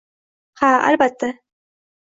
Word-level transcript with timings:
Ha, 0.61 0.71
albatta. 0.93 1.31